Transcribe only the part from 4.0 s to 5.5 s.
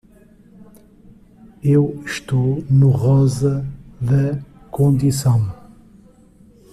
da condição.